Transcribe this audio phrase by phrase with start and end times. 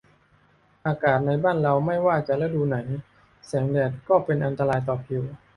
[0.85, 2.77] อากาศในบ้านเราไม่ว่าจะฤดูไหน
[3.47, 5.21] แสงแดดก็เป็นอันตรายต่อผิว